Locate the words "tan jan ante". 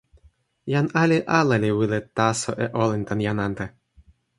3.07-3.65